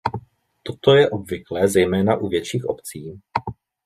[0.63, 3.21] Toto je obvyklé zejména u větších obcí.